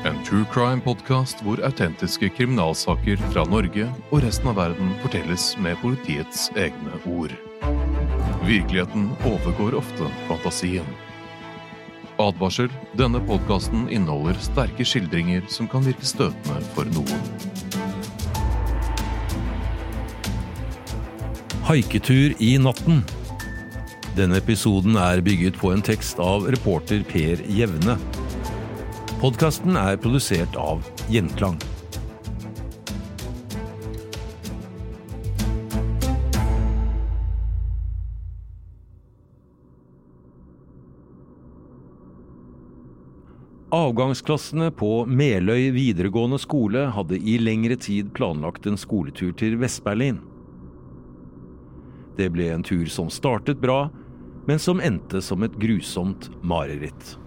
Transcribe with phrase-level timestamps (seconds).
[0.00, 6.46] En true crime-podkast hvor autentiske kriminalsaker fra Norge og resten av verden fortelles med politiets
[6.56, 7.34] egne ord.
[8.46, 10.88] Virkeligheten overgår ofte fantasien.
[12.16, 12.72] Advarsel.
[12.96, 17.20] Denne podkasten inneholder sterke skildringer som kan virke støtende for noen.
[21.68, 23.04] Haiketur i natten.
[24.16, 28.00] Denne episoden er bygget på en tekst av reporter Per Jevne.
[29.20, 30.80] Podkasten er produsert av
[31.12, 31.58] Gjenklang.
[43.76, 50.24] Avgangsklassene på Meløy videregående skole hadde i lengre tid planlagt en skoletur til Vest-Berlin.
[52.16, 53.90] Det ble en tur som startet bra,
[54.48, 57.20] men som endte som et grusomt mareritt.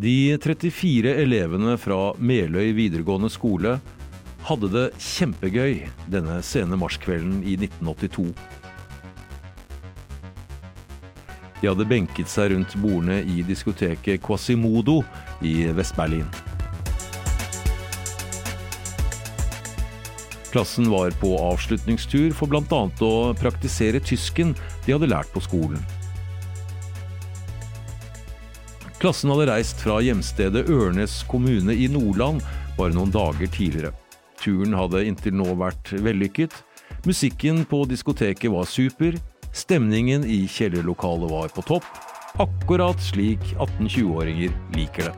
[0.00, 3.74] De 34 elevene fra Meløy videregående skole
[4.48, 5.74] hadde det kjempegøy
[6.08, 8.30] denne sene marskvelden i 1982.
[11.60, 15.02] De hadde benket seg rundt bordene i diskoteket Quasimodo
[15.44, 16.24] i Vest-Berlin.
[20.48, 22.84] Klassen var på avslutningstur for bl.a.
[22.88, 25.99] å praktisere tysken de hadde lært på skolen.
[29.00, 32.42] Klassen hadde reist fra hjemstedet Ørnes kommune i Nordland
[32.76, 33.94] bare noen dager tidligere.
[34.36, 36.52] Turen hadde inntil nå vært vellykket.
[37.08, 39.14] Musikken på diskoteket var super.
[39.56, 41.86] Stemningen i kjellerlokalet var på topp.
[42.44, 45.14] Akkurat slik 18-20-åringer liker det.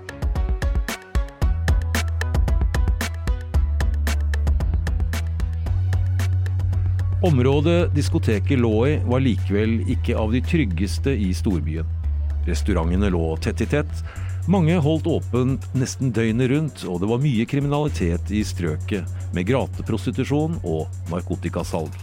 [7.26, 11.90] Området diskoteket lå i, var likevel ikke av de tryggeste i storbyen.
[12.48, 14.02] Restaurantene lå tett i tett.
[14.50, 20.58] Mange holdt åpent nesten døgnet rundt, og det var mye kriminalitet i strøket, med grateprostitusjon
[20.66, 21.94] og narkotikasalg.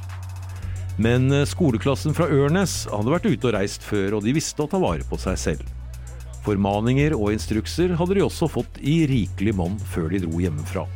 [1.00, 4.72] Men eh, skoleklassen fra Ørnes hadde vært ute og reist før, og de visste å
[4.72, 5.76] ta vare på seg selv.
[6.48, 10.88] Formaninger og instrukser hadde de også fått i rikelig monn før de dro hjemmefra.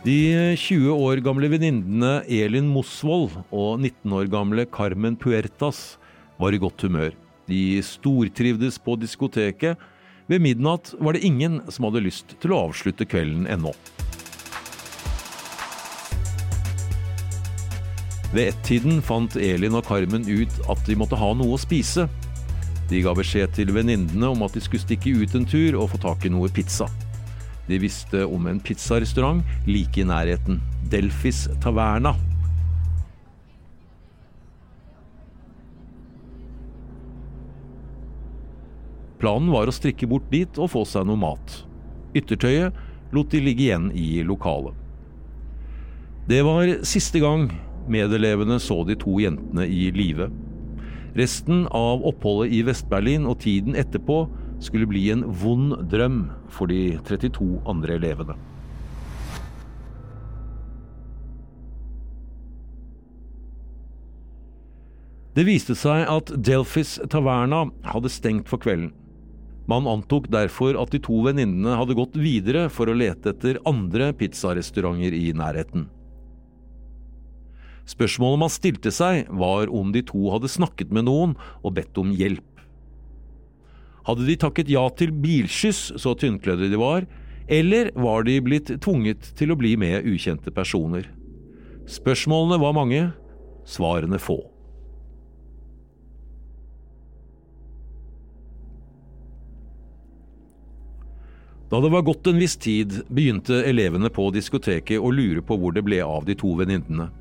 [0.00, 5.98] De 20 år gamle venninnene Elin Mosvold og 19 år gamle Carmen Puertas
[6.40, 7.12] var i godt humør.
[7.44, 9.76] De stortrivdes på diskoteket.
[10.24, 13.74] Ved midnatt var det ingen som hadde lyst til å avslutte kvelden ennå.
[18.32, 22.08] Ved ett-tiden fant Elin og Carmen ut at de måtte ha noe å spise.
[22.88, 26.00] De ga beskjed til venninnene om at de skulle stikke ut en tur og få
[26.08, 26.88] tak i noe pizza.
[27.70, 30.58] De visste om en pizzarestaurant like i nærheten.
[30.90, 32.16] Delfis Taverna.
[39.20, 41.60] Planen var å strikke bort dit og få seg noe mat.
[42.16, 42.74] Yttertøyet
[43.14, 44.74] lot de ligge igjen i lokalet.
[46.30, 47.50] Det var siste gang
[47.90, 50.30] medelevene så de to jentene i live.
[51.18, 54.24] Resten av oppholdet i Vest-Berlin og tiden etterpå
[54.60, 56.22] skulle bli en vond drøm
[56.52, 58.36] for de 32 andre elevene.
[65.30, 68.90] Det viste seg at Delphis Taverna hadde stengt for kvelden.
[69.70, 74.10] Man antok derfor at de to venninnene hadde gått videre for å lete etter andre
[74.18, 75.86] pizzarestauranter i nærheten.
[77.86, 82.10] Spørsmålet man stilte seg, var om de to hadde snakket med noen og bedt om
[82.14, 82.46] hjelp.
[84.06, 87.08] Hadde de takket ja til bilskyss, så tynnkledde de var,
[87.50, 91.08] eller var de blitt tvunget til å bli med ukjente personer?
[91.90, 93.10] Spørsmålene var mange,
[93.66, 94.38] svarene få.
[101.70, 105.74] Da det var gått en viss tid, begynte elevene på diskoteket å lure på hvor
[105.74, 107.12] det ble av de to venninnene.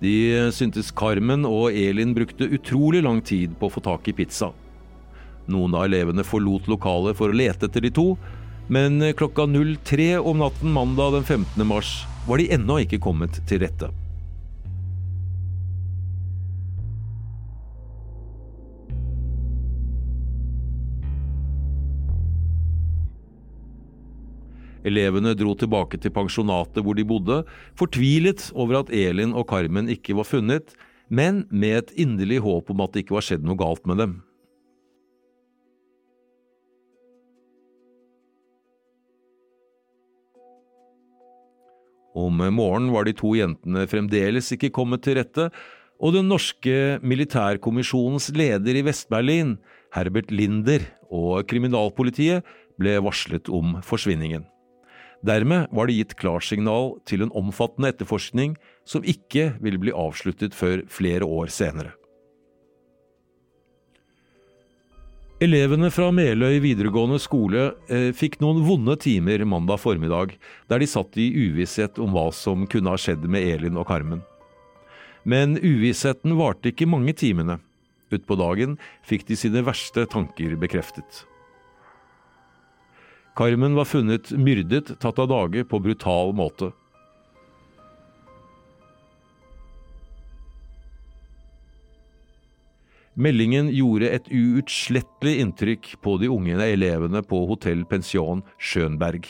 [0.00, 0.14] De
[0.52, 4.52] syntes Carmen og Elin brukte utrolig lang tid på å få tak i pizza.
[5.46, 8.08] Noen av elevene forlot lokalet for å lete etter de to,
[8.68, 11.66] Men klokka 03 om natten mandag den 15.
[11.66, 13.92] mars var de ennå ikke kommet til rette.
[24.86, 27.40] Elevene dro tilbake til pensjonatet hvor de bodde,
[27.78, 30.74] fortvilet over at Elin og Carmen ikke var funnet,
[31.06, 34.18] men med et inderlig håp om at det ikke var skjedd noe galt med dem.
[42.16, 45.50] Om morgenen var de to jentene fremdeles ikke kommet til rette,
[46.00, 49.56] og den norske militærkommisjonens leder i Vest-Berlin,
[49.96, 52.44] Herbert Linder, og kriminalpolitiet
[52.80, 54.44] ble varslet om forsvinningen.
[55.26, 58.56] Dermed var det gitt klarsignal til en omfattende etterforskning
[58.88, 61.94] som ikke ville bli avsluttet før flere år senere.
[65.36, 70.30] Elevene fra Meløy videregående skole eh, fikk noen vonde timer mandag formiddag,
[70.64, 74.22] der de satt i uvisshet om hva som kunne ha skjedd med Elin og Carmen.
[75.28, 77.58] Men uvissheten varte ikke mange timene.
[78.08, 81.26] Utpå dagen fikk de sine verste tanker bekreftet.
[83.36, 86.70] Carmen var funnet myrdet, tatt av dage på brutal måte.
[93.16, 99.24] Meldingen gjorde et uutslettelig inntrykk på de unge elevene på hotell Pension Schönberg.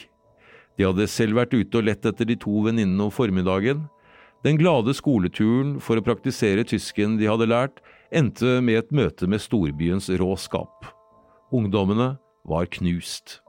[0.75, 3.85] De hadde selv vært ute og lett etter de to venninnene om formiddagen.
[4.43, 7.79] Den glade skoleturen for å praktisere tysken de hadde lært,
[8.11, 10.91] endte med et møte med storbyens råskap.
[11.55, 12.17] Ungdommene
[12.47, 13.41] var knust.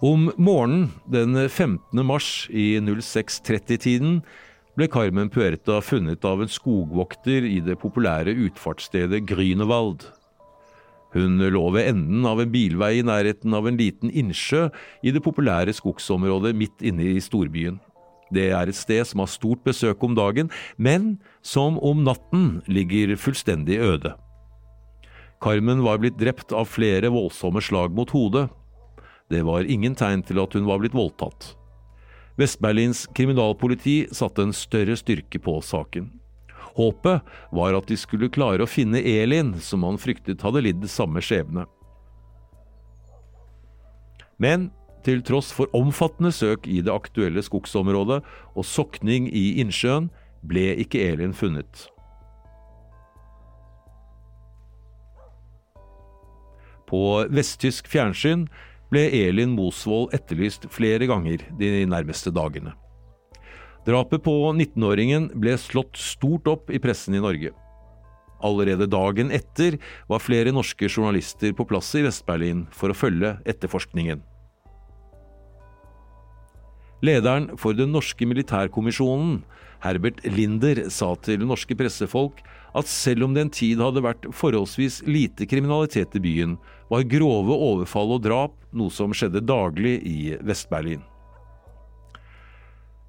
[0.00, 2.06] Om morgenen den 15.
[2.06, 4.22] mars i 06.30-tiden
[4.78, 10.04] ble Carmen Puerta funnet av en skogvokter i det populære utfartsstedet Grünewald.
[11.16, 14.68] Hun lå ved enden av en bilvei i nærheten av en liten innsjø
[15.02, 17.80] i det populære skogsområdet midt inne i storbyen.
[18.30, 23.16] Det er et sted som har stort besøk om dagen, men som om natten ligger
[23.18, 24.14] fullstendig øde.
[25.42, 28.46] Carmen var blitt drept av flere voldsomme slag mot hodet.
[29.32, 31.56] Det var ingen tegn til at hun var blitt voldtatt.
[32.38, 36.12] Vest-Berlins kriminalpoliti satte en større styrke på saken.
[36.78, 41.22] Håpet var at de skulle klare å finne Elin, som han fryktet hadde lidd samme
[41.24, 41.66] skjebne.
[44.38, 44.68] Men
[45.02, 48.20] til tross for omfattende søk i det aktuelle skogsområdet
[48.54, 50.06] og sokning i innsjøen,
[50.46, 51.88] ble ikke Elin funnet.
[56.86, 58.46] På vesttysk fjernsyn
[58.92, 62.74] ble Elin Mosvold etterlyst flere ganger de nærmeste dagene.
[63.88, 67.54] Drapet på 19-åringen ble slått stort opp i pressen i Norge.
[68.44, 69.78] Allerede dagen etter
[70.10, 74.20] var flere norske journalister på plass i Vest-Berlin for å følge etterforskningen.
[77.04, 79.42] Lederen for den norske militærkommisjonen,
[79.84, 82.40] Herbert Linder, sa til norske pressefolk
[82.78, 86.56] at selv om det en tid hadde vært forholdsvis lite kriminalitet i byen,
[86.88, 91.02] var grove overfall og drap noe som skjedde daglig i Vest-Berlin.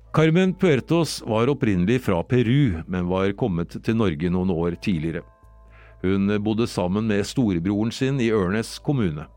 [0.10, 5.22] Carmen Puertos var opprinnelig fra Peru, men var kommet til Norge noen år tidligere.
[6.02, 9.28] Hun bodde sammen med storebroren sin i Ørnes kommune.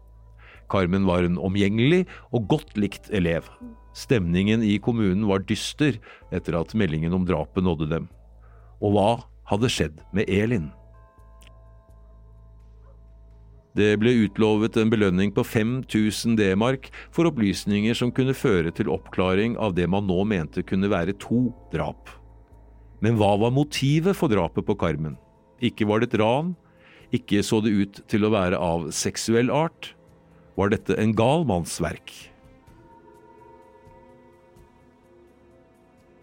[0.72, 3.44] Carmen var en omgjengelig og godt likt elev.
[3.92, 5.98] Stemningen i kommunen var dyster
[6.32, 8.08] etter at meldingen om drapet nådde dem.
[8.80, 9.10] Og hva
[9.50, 10.70] hadde skjedd med Elin?
[13.72, 19.56] Det ble utlovet en belønning på 5000 D-mark for opplysninger som kunne føre til oppklaring
[19.56, 22.10] av det man nå mente kunne være to drap.
[23.02, 25.16] Men hva var motivet for drapet på Carmen?
[25.64, 26.52] Ikke var det et ran,
[27.16, 29.94] ikke så det ut til å være av seksuell art.
[30.60, 32.12] Var dette en gal manns verk?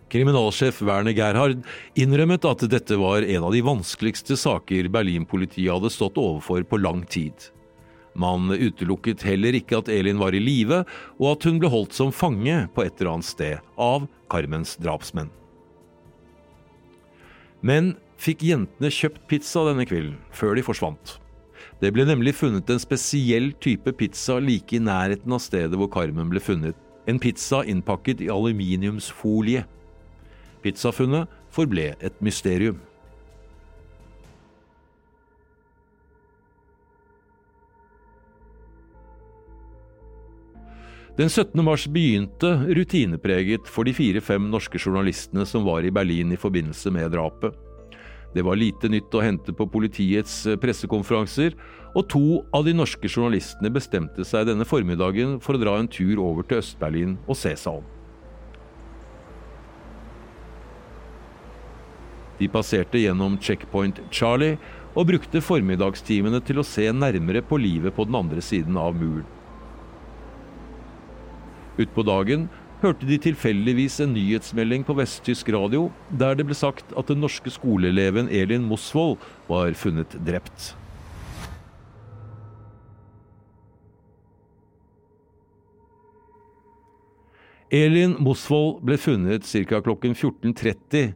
[0.09, 1.61] Kriminalsjef Werner Gerhard
[1.99, 7.03] innrømmet at dette var en av de vanskeligste saker Berlin-politiet hadde stått overfor på lang
[7.05, 7.33] tid.
[8.17, 10.81] Man utelukket heller ikke at Elin var i live,
[11.21, 15.29] og at hun ble holdt som fange på et eller annet sted av Carmens drapsmenn.
[17.61, 21.17] Men fikk jentene kjøpt pizza denne kvelden, før de forsvant?
[21.79, 26.31] Det ble nemlig funnet en spesiell type pizza like i nærheten av stedet hvor Carmen
[26.31, 26.75] ble funnet.
[27.07, 29.63] En pizza innpakket i aluminiumsfolie.
[30.63, 32.79] Pizzafunnet forble et mysterium.
[41.19, 41.59] Den 17.
[41.65, 47.11] mars begynte rutinepreget for de fire-fem norske journalistene som var i Berlin i forbindelse med
[47.11, 47.57] drapet.
[48.31, 51.57] Det var lite nytt å hente på politiets eh, pressekonferanser,
[51.91, 52.23] og to
[52.55, 56.63] av de norske journalistene bestemte seg denne formiddagen for å dra en tur over til
[56.63, 57.98] Øst-Berlin og se seg om.
[62.39, 64.57] De passerte gjennom Checkpoint Charlie
[64.95, 69.27] og brukte formiddagstimene til å se nærmere på livet på den andre siden av muren.
[71.79, 72.49] Utpå dagen
[72.81, 77.51] hørte de tilfeldigvis en nyhetsmelding på vesttysk radio der det ble sagt at den norske
[77.51, 79.19] skoleeleven Elin Mosvold
[79.51, 80.73] var funnet drept.
[87.69, 89.77] Elin Mosvold ble funnet ca.
[89.85, 91.11] klokken 14.30,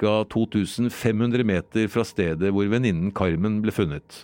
[0.00, 0.12] ca.
[0.32, 4.22] 2500 meter fra stedet hvor venninnen Carmen ble funnet.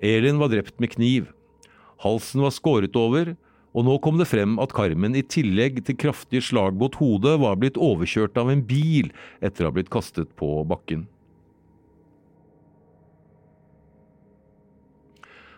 [0.00, 1.28] Elin var drept med kniv.
[2.00, 3.34] Halsen var skåret over,
[3.76, 7.60] og nå kom det frem at Carmen i tillegg til kraftige slag mot hodet var
[7.60, 9.12] blitt overkjørt av en bil
[9.44, 11.04] etter å ha blitt kastet på bakken.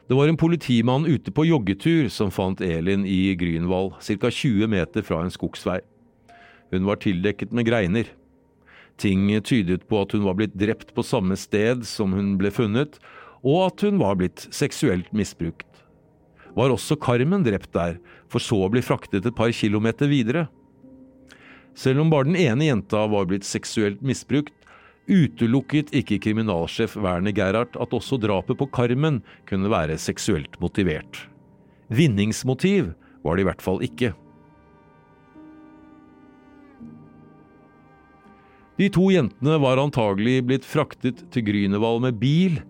[0.08, 5.04] Det var en politimann ute på joggetur som fant Elin i Grünwald, ca 20 meter
[5.04, 5.80] fra en skogsvei.
[6.72, 8.08] Hun var tildekket med greiner.
[8.96, 12.96] Ting tydet på at hun var blitt drept på samme sted som hun ble funnet,
[13.44, 15.68] og at hun var blitt seksuelt misbrukt
[16.58, 17.98] var også Carmen drept der,
[18.30, 20.46] for så å bli fraktet et par kilometer videre.
[21.78, 24.54] Selv om bare den ene jenta var blitt seksuelt misbrukt,
[25.08, 31.26] utelukket ikke kriminalsjef Werner Gerhard at også drapet på Carmen kunne være seksuelt motivert.
[31.88, 32.92] Vinningsmotiv
[33.24, 34.12] var det i hvert fall ikke.
[38.78, 42.60] De to jentene var antagelig blitt fraktet til Grünerwald med bil,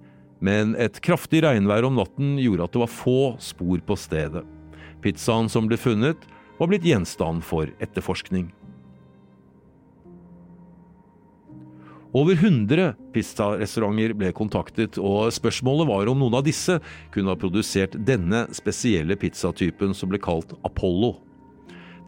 [0.40, 4.46] men et kraftig regnvær om natten gjorde at det var få spor på stedet.
[5.04, 6.22] Pizzaen som ble funnet,
[6.58, 8.48] var blitt gjenstand for etterforskning.
[12.16, 16.78] Over 100 pizzarestauranter ble kontaktet, og spørsmålet var om noen av disse
[17.12, 21.18] kunne ha produsert denne spesielle pizzatypen som ble kalt Apollo.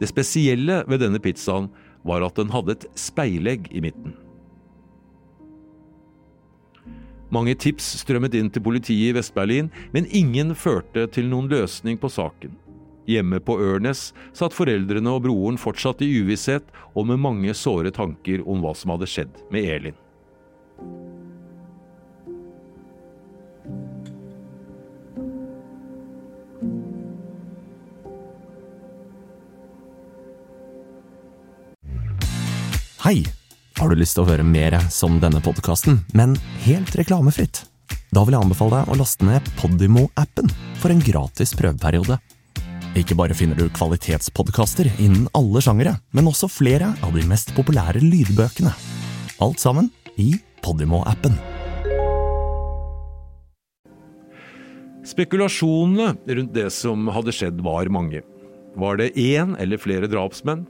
[0.01, 1.69] Det spesielle ved denne pizzaen
[2.07, 4.15] var at den hadde et speilegg i midten.
[7.31, 12.09] Mange tips strømmet inn til politiet i Vest-Berlin, men ingen førte til noen løsning på
[12.11, 12.57] saken.
[13.09, 18.43] Hjemme på Ørnes satt foreldrene og broren fortsatt i uvisshet og med mange såre tanker
[18.45, 19.99] om hva som hadde skjedd med Elin.
[33.01, 33.23] Hei!
[33.81, 36.35] Har du lyst til å høre mer som denne podkasten, men
[36.67, 37.63] helt reklamefritt?
[38.13, 42.19] Da vil jeg anbefale deg å laste ned Podimo-appen for en gratis prøveperiode.
[42.99, 48.01] Ikke bare finner du kvalitetspodkaster innen alle sjangere, men også flere av de mest populære
[48.03, 48.73] lydbøkene.
[49.41, 49.87] Alt sammen
[50.19, 51.37] i Podimo-appen.
[55.07, 58.21] Spekulasjonene rundt det som hadde skjedd, var mange.
[58.75, 60.67] Var det én eller flere drapsmenn?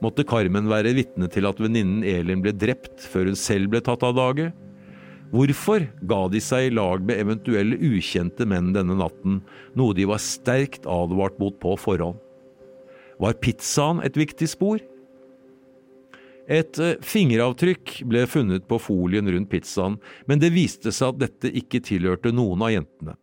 [0.00, 4.04] måtte Carmen være vitne til at venninnen Elin ble drept før hun selv ble tatt
[4.06, 4.50] av dage?
[5.30, 9.38] Hvorfor ga de seg i lag med eventuelle ukjente menn denne natten,
[9.78, 12.18] noe de var sterkt advart mot på forhånd?
[13.20, 14.82] Var pizzaen et viktig spor?
[16.50, 21.54] Et eh, fingeravtrykk ble funnet på folien rundt pizzaen, men det viste seg at dette
[21.62, 23.14] ikke tilhørte noen av jentene.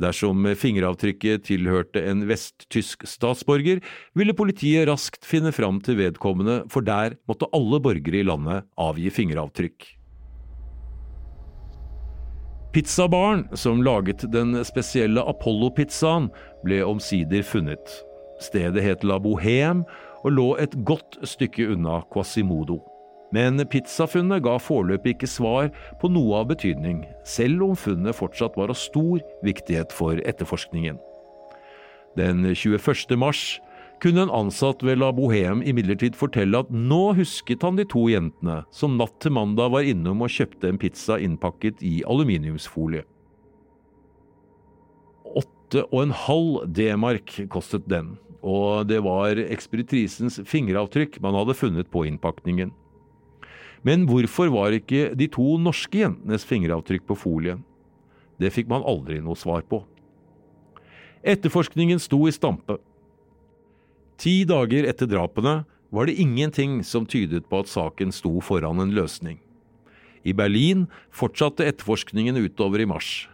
[0.00, 3.82] Dersom fingeravtrykket tilhørte en vesttysk statsborger,
[4.16, 9.12] ville politiet raskt finne fram til vedkommende, for der måtte alle borgere i landet avgi
[9.12, 9.99] fingeravtrykk.
[12.72, 16.28] Pizzabaren som laget den spesielle Apollo-pizzaen,
[16.62, 17.96] ble omsider funnet.
[18.38, 19.82] Stedet het La Bohème
[20.22, 22.78] og lå et godt stykke unna Quasimodo.
[23.34, 28.70] Men pizzafunnet ga foreløpig ikke svar på noe av betydning, selv om funnet fortsatt var
[28.70, 30.98] av stor viktighet for etterforskningen.
[32.18, 33.18] Den 21.
[33.18, 33.58] mars
[34.00, 38.62] kunne en ansatt ved La Bohème imidlertid fortelle at nå husket han de to jentene
[38.74, 43.04] som natt til mandag var innom og kjøpte en pizza innpakket i aluminiumsfolie.
[45.36, 51.92] Åtte og en halv D-mark kostet den, og det var ekspeditrisens fingeravtrykk man hadde funnet
[51.92, 52.72] på innpakningen.
[53.86, 57.62] Men hvorfor var ikke de to norske jentenes fingeravtrykk på folien?
[58.40, 59.84] Det fikk man aldri noe svar på.
[61.20, 62.78] Etterforskningen sto i stampe.
[64.20, 68.92] Ti dager etter drapene var det ingenting som tydet på at saken sto foran en
[68.92, 69.38] løsning.
[70.28, 73.30] I Berlin fortsatte etterforskningen utover i mars.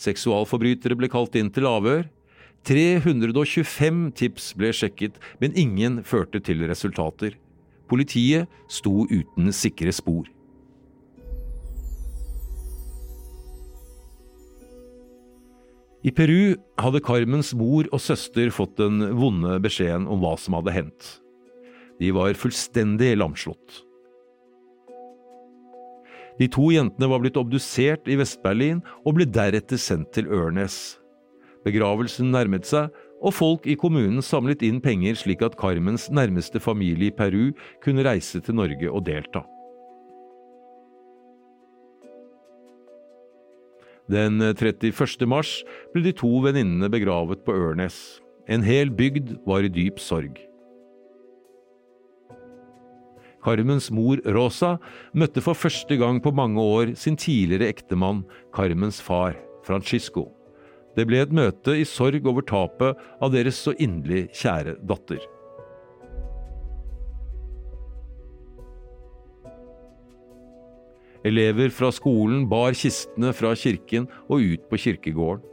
[0.00, 2.06] Seksualforbrytere ble kalt inn til avhør.
[2.64, 7.36] 325 tips ble sjekket, men ingen førte til resultater.
[7.90, 10.31] Politiet sto uten sikre spor.
[16.02, 20.74] I Peru hadde Carmens mor og søster fått den vonde beskjeden om hva som hadde
[20.74, 21.10] hendt.
[22.02, 23.84] De var fullstendig lamslått.
[26.40, 30.98] De to jentene var blitt obdusert i Vest-Berlin og ble deretter sendt til Ørnes.
[31.62, 32.90] Begravelsen nærmet seg,
[33.22, 37.52] og folk i kommunen samlet inn penger slik at Carmens nærmeste familie i Peru
[37.84, 39.44] kunne reise til Norge og delta.
[44.10, 45.26] Den 31.
[45.30, 45.60] mars
[45.94, 48.18] ble de to venninnene begravet på Ørnes.
[48.50, 50.40] En hel bygd var i dyp sorg.
[53.42, 54.76] Carmens mor Rosa
[55.18, 58.22] møtte for første gang på mange år sin tidligere ektemann,
[58.54, 59.34] Carmens far,
[59.66, 60.28] Francisco.
[60.96, 65.22] Det ble et møte i sorg over tapet av deres så inderlig kjære datter.
[71.24, 75.48] Elever fra skolen bar kistene fra kirken og ut på kirkegården.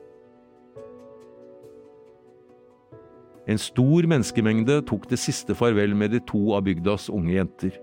[3.50, 7.74] En stor menneskemengde tok det siste farvel med de to av bygdas unge jenter.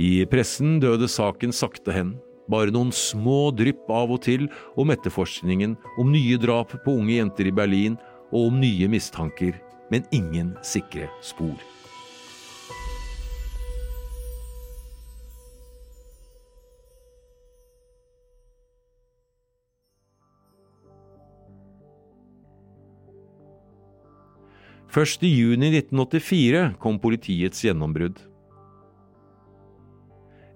[0.00, 2.14] I pressen døde saken sakte hen.
[2.50, 4.48] Bare noen små drypp av og til
[4.80, 7.98] om etterforskningen, om nye drap på unge jenter i Berlin
[8.30, 9.54] og om nye mistanker,
[9.92, 11.56] men ingen sikre spor.
[24.90, 28.16] Først i juni 1984 kom politiets gjennombrudd.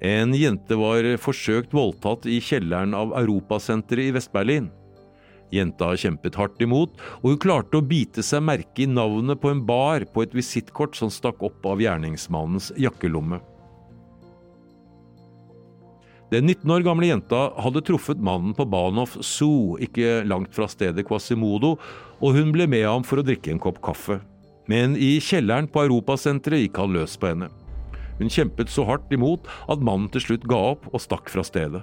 [0.04, 4.66] En jente var forsøkt voldtatt i kjelleren av Europasenteret i Vest-Berlin.
[5.54, 9.62] Jenta kjempet hardt imot, og hun klarte å bite seg merke i navnet på en
[9.64, 13.38] bar på et visittkort som stakk opp av gjerningsmannens jakkelomme.
[16.34, 21.04] Den 19 år gamle jenta hadde truffet mannen på Bahnhof Zoo, ikke langt fra stedet
[21.06, 21.76] Quasimodo,
[22.24, 24.22] og hun ble med ham for å drikke en kopp kaffe.
[24.70, 27.50] Men i kjelleren på Europasenteret gikk han løs på henne.
[28.16, 31.82] Hun kjempet så hardt imot at mannen til slutt ga opp og stakk fra stedet.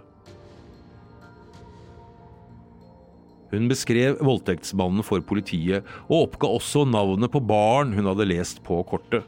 [3.51, 8.79] Hun beskrev voldtektsmannen for politiet, og oppga også navnet på baren hun hadde lest på
[8.87, 9.27] kortet.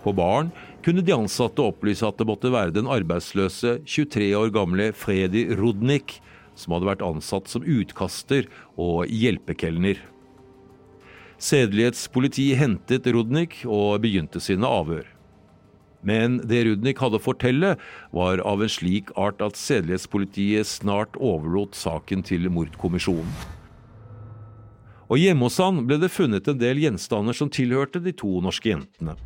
[0.00, 0.48] På baren
[0.82, 6.16] kunne de ansatte opplyse at det måtte være den arbeidsløse 23 år gamle Fredi Rudnik,
[6.58, 10.00] som hadde vært ansatt som utkaster og hjelpekelner.
[11.38, 15.06] Sedelighetspolitiet hentet Rudnik og begynte sine avhør.
[16.02, 17.76] Men det Rudnik hadde å fortelle,
[18.14, 23.30] var av en slik art at sedelighetspolitiet snart overlot saken til mordkommisjonen.
[25.08, 28.74] Og hjemme hos han ble det funnet en del gjenstander som tilhørte de to norske
[28.74, 29.16] jentene.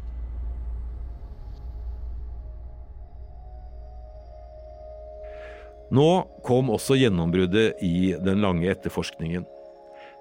[5.93, 6.09] Nå
[6.47, 9.45] kom også gjennombruddet i den lange etterforskningen.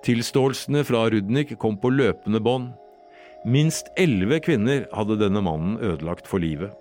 [0.04, 2.74] Tilståelsene fra Rudnik kom på løpende bånd.
[3.48, 6.74] Minst elleve kvinner hadde denne mannen ødelagt for livet.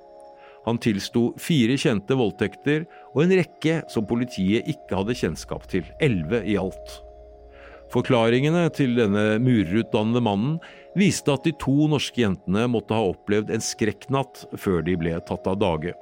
[0.66, 2.82] Han tilsto fire kjente voldtekter
[3.14, 5.86] og en rekke som politiet ikke hadde kjennskap til.
[6.02, 6.98] Elleve i alt.
[7.90, 10.58] Forklaringene til denne murerutdannede mannen
[10.98, 15.48] viste at de to norske jentene måtte ha opplevd en skrekknatt før de ble tatt
[15.50, 15.94] av dage.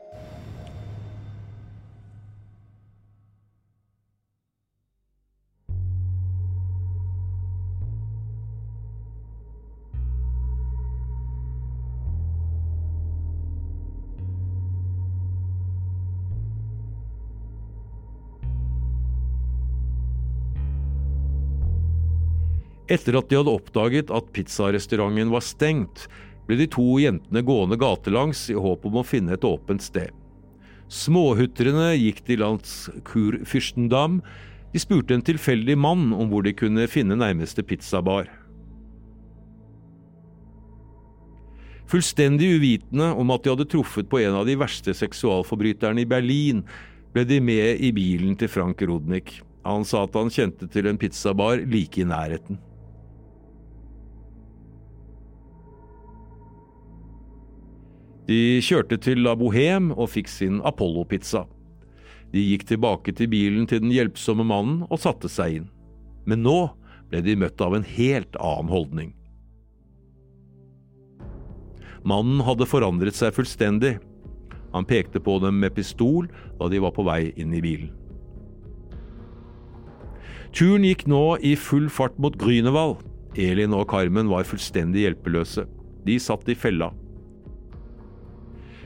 [22.88, 26.06] Etter at de hadde oppdaget at pizzarestauranten var stengt,
[26.48, 30.14] ble de to jentene gående gatelangs i håp om å finne et åpent sted.
[30.88, 34.22] Småhutrende gikk de langs Kurfürstendam.
[34.72, 38.30] De spurte en tilfeldig mann om hvor de kunne finne nærmeste pizzabar.
[41.88, 46.64] Fullstendig uvitende om at de hadde truffet på en av de verste seksualforbryterne i Berlin,
[47.12, 49.38] ble de med i bilen til Frank Rodnik.
[49.68, 52.60] Han sa at han kjente til en pizzabar like i nærheten.
[58.28, 61.46] De kjørte til La Bohème og fikk sin Apollo-pizza.
[62.28, 65.70] De gikk tilbake til bilen til den hjelpsomme mannen og satte seg inn.
[66.28, 66.58] Men nå
[67.08, 69.14] ble de møtt av en helt annen holdning.
[72.04, 73.96] Mannen hadde forandret seg fullstendig.
[74.76, 76.28] Han pekte på dem med pistol
[76.60, 77.90] da de var på vei inn i bilen.
[80.52, 83.00] Turen gikk nå i full fart mot Grünerwald.
[83.40, 85.64] Elin og Carmen var fullstendig hjelpeløse.
[86.04, 86.92] De satt i fella.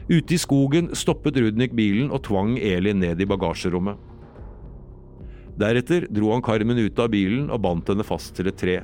[0.08, 3.98] Ute i skogen stoppet Rudnik bilen og tvang Elin ned i bagasjerommet.
[5.60, 8.80] Deretter dro han Carmen ut av bilen og bandt henne fast til et tre.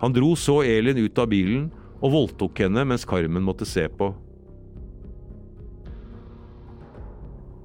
[0.00, 1.68] Han dro så Elin ut av bilen
[2.00, 4.10] og voldtok henne mens Carmen måtte se på.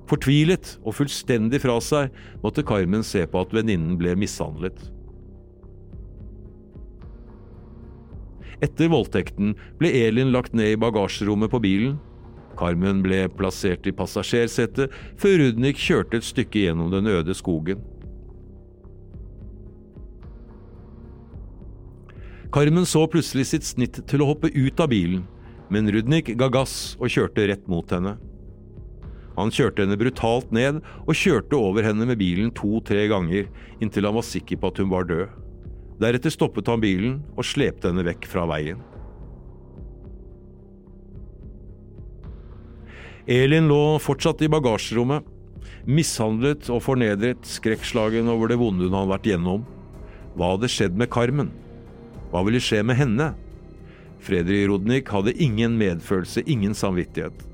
[0.05, 4.77] Fortvilet og fullstendig fra seg måtte Carmen se på at venninnen ble mishandlet.
[8.65, 11.97] Etter voldtekten ble Elin lagt ned i bagasjerommet på bilen.
[12.57, 17.83] Carmen ble plassert i passasjersetet før Rudnik kjørte et stykke gjennom den øde skogen.
[22.55, 25.25] Carmen så plutselig sitt snitt til å hoppe ut av bilen,
[25.67, 28.15] men Rudnik ga gass og kjørte rett mot henne.
[29.35, 33.49] Han kjørte henne brutalt ned og kjørte over henne med bilen to–tre ganger,
[33.83, 35.44] inntil han var sikker på at hun var død.
[36.01, 38.81] Deretter stoppet han bilen og slepte henne vekk fra veien.
[43.25, 45.23] Elin lå fortsatt i bagasjerommet,
[45.89, 49.63] mishandlet og fornedret, skrekkslagen over det vonde hun hadde vært gjennom.
[50.35, 51.49] Hva hadde skjedd med Carmen?
[52.29, 53.31] Hva ville skje med henne?
[54.25, 57.45] Fredrik Rodnik hadde ingen medfølelse, ingen samvittighet.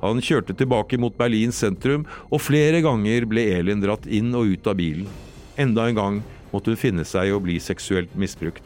[0.00, 4.68] Han kjørte tilbake mot Berlin sentrum, og flere ganger ble Elin dratt inn og ut
[4.70, 5.08] av bilen.
[5.56, 6.16] Enda en gang
[6.52, 8.64] måtte hun finne seg i å bli seksuelt misbrukt.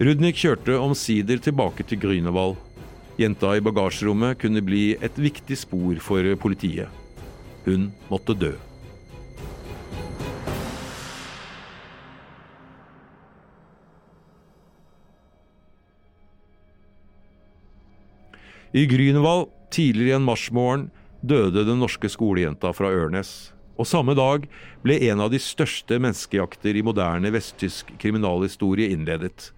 [0.00, 2.56] Rudnik kjørte omsider tilbake til Grünerwald.
[3.16, 6.88] Jenta i bagasjerommet kunne bli et viktig spor for politiet.
[7.64, 8.52] Hun måtte dø.
[18.76, 20.90] I Grünerwald tidligere en marsmorgen,
[21.22, 23.52] døde den norske skolejenta fra Ørnes.
[23.76, 24.46] Og samme dag
[24.84, 29.50] ble en av de største menneskejakter i moderne vesttysk kriminalhistorie innledet.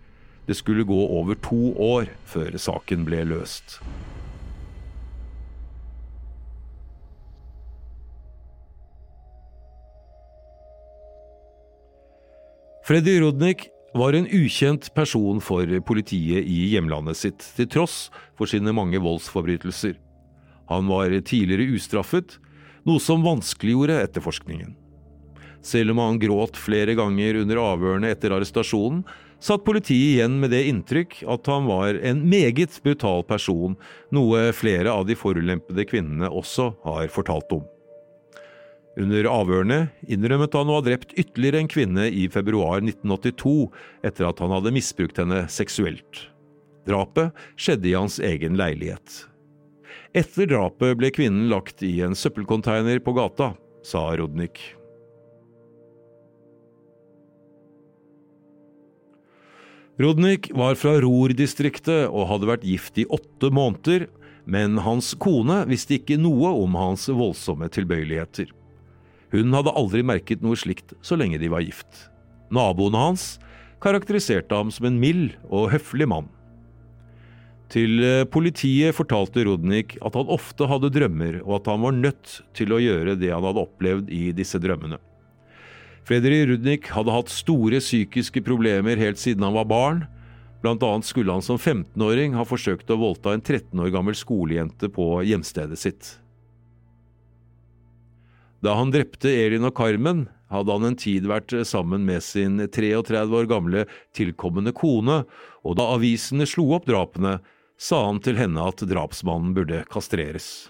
[0.49, 3.79] Det skulle gå over to år før saken ble løst.
[12.89, 18.07] Freddy Rudnik var en ukjent person for politiet i hjemlandet sitt, til tross
[18.39, 19.99] for sine mange voldsforbrytelser.
[20.69, 22.37] Han var tidligere ustraffet,
[22.89, 24.77] noe som vanskeliggjorde etterforskningen.
[25.65, 29.03] Selv om han gråt flere ganger under avhørene etter arrestasjonen,
[29.43, 33.77] satt politiet igjen med det inntrykk at han var en meget brutal person,
[34.15, 37.67] noe flere av de forulempede kvinnene også har fortalt om.
[38.99, 39.79] Under avhørene
[40.11, 43.55] innrømmet han å ha drept ytterligere en kvinne i februar 1982
[44.09, 46.25] etter at han hadde misbrukt henne seksuelt.
[46.89, 49.29] Drapet skjedde i hans egen leilighet.
[50.17, 53.53] Etter drapet ble kvinnen lagt i en søppelcontainer på gata,
[53.87, 54.61] sa Rodnik.
[59.99, 64.07] Rodnik var fra Ror-distriktet og hadde vært gift i åtte måneder,
[64.47, 68.53] men hans kone visste ikke noe om hans voldsomme tilbøyeligheter.
[69.35, 72.07] Hun hadde aldri merket noe slikt så lenge de var gift.
[72.55, 73.27] Naboene hans
[73.83, 76.31] karakteriserte ham som en mild og høflig mann.
[77.73, 82.39] Til eh, politiet fortalte Rodnik at han ofte hadde drømmer, og at han var nødt
[82.57, 85.01] til å gjøre det han hadde opplevd i disse drømmene.
[86.09, 90.07] Fredrik Rudnik hadde hatt store psykiske problemer helt siden han var barn.
[90.63, 94.89] Blant annet skulle han som 15-åring ha forsøkt å voldta en 13 år gammel skolejente
[94.89, 96.15] på hjemstedet sitt.
[98.65, 103.21] Da han drepte Elin og Carmen, hadde han en tid vært sammen med sin 33
[103.29, 103.85] år gamle
[104.17, 105.21] tilkommende kone,
[105.63, 107.37] og da avisene slo opp drapene,
[107.79, 110.69] sa han til henne at drapsmannen burde kastreres.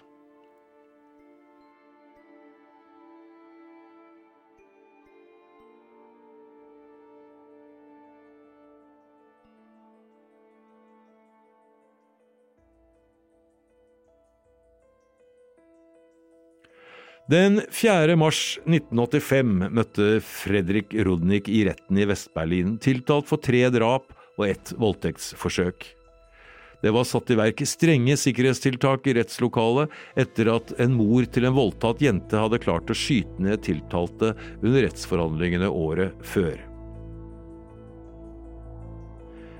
[17.29, 18.14] Den 4.
[18.16, 24.73] mars 1985 møtte Fredrik Rudnik i retten i Vest-Berlin, tiltalt for tre drap og ett
[24.81, 25.97] voldtektsforsøk.
[26.82, 31.56] Det var satt i verk strenge sikkerhetstiltak i rettslokalet etter at en mor til en
[31.56, 36.54] voldtatt jente hadde klart å skyte ned tiltalte under rettsforhandlingene året før.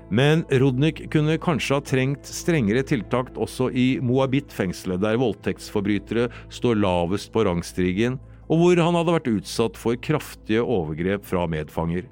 [0.09, 7.29] Men Rudnik kunne kanskje ha trengt strengere tiltak også i Moabit-fengselet, der voldtektsforbrytere står lavest
[7.35, 8.17] på rangstigen,
[8.49, 12.07] og hvor han hadde vært utsatt for kraftige overgrep fra medfanger.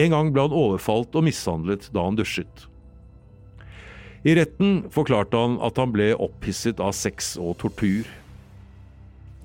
[0.00, 2.69] En gang ble han overfalt og mishandlet da han dusjet.
[4.22, 8.08] I retten forklarte han at han ble opphisset av sex og tortur.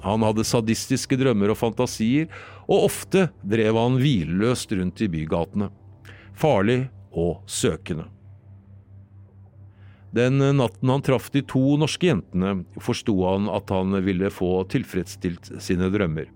[0.03, 2.27] Han hadde sadistiske drømmer og fantasier,
[2.67, 5.71] og ofte drev han hvileløst rundt i bygatene.
[6.35, 6.83] Farlig
[7.15, 8.09] og søkende.
[10.15, 15.55] Den natten han traff de to norske jentene, forsto han at han ville få tilfredsstilt
[15.63, 16.29] sine drømmer.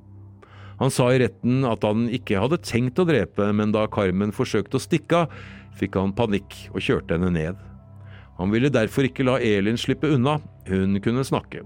[0.79, 4.79] Han sa i retten at han ikke hadde tenkt å drepe, men da Carmen forsøkte
[4.79, 5.39] å stikke av,
[5.79, 7.68] fikk han panikk og kjørte henne ned.
[8.39, 10.37] Han ville derfor ikke la Elin slippe unna,
[10.69, 11.65] hun kunne snakke.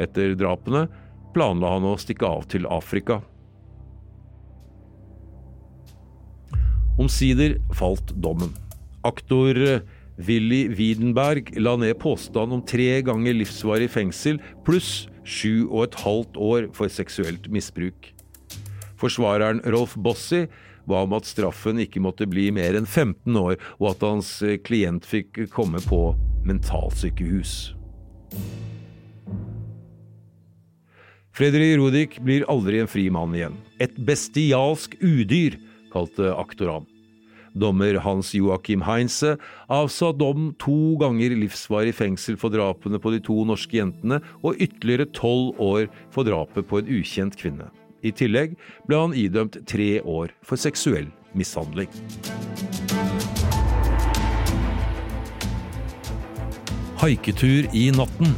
[0.00, 0.86] Etter drapene
[1.34, 3.20] planla han å stikke av til Afrika.
[7.00, 8.54] Omsider falt dommen.
[9.06, 9.56] Aktor
[10.20, 16.40] Willy Widenberg la ned påstand om tre ganger livsvarig fengsel pluss sju og et halvt
[16.40, 18.10] år for seksuelt misbruk.
[19.00, 20.46] Forsvareren Rolf Bossi
[20.90, 25.06] ba om at straffen ikke måtte bli mer enn 15 år, og at hans klient
[25.08, 26.10] fikk komme på
[26.46, 27.72] mentalsykehus.
[31.30, 33.54] Fredrik Rodik blir aldri en fri mann igjen.
[33.80, 35.56] Et bestialsk udyr,
[35.94, 36.88] kalte aktor ham.
[37.56, 39.36] Dommer Hans Joakim Heinze
[39.72, 45.10] avsa dom to ganger livsvarig fengsel for drapene på de to norske jentene og ytterligere
[45.16, 47.70] tolv år for drapet på en ukjent kvinne.
[48.02, 48.56] I tillegg
[48.88, 51.90] ble han idømt tre år for seksuell mishandling.
[57.00, 58.34] Haiketur i natten.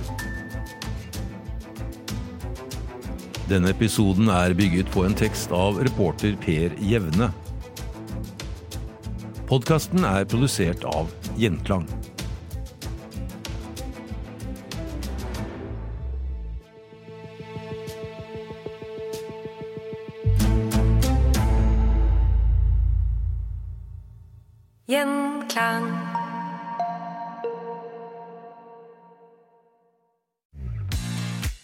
[3.51, 7.33] Denne episoden er bygget på en tekst av reporter Per Jevne.
[9.51, 11.85] Podkasten er produsert av Gjenklang.